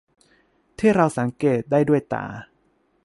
[0.79, 2.25] ที่เราสังเกตได้ด้วยตา